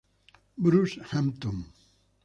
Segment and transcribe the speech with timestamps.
[0.57, 1.57] Bruce Hampton.